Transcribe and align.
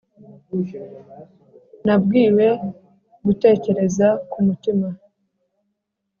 nabwiwe 1.85 2.47
gutekereza 3.25 4.07
ku 4.29 4.37
mutima, 4.47 4.87